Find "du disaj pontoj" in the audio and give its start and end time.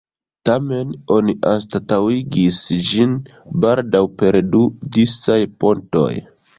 4.53-6.13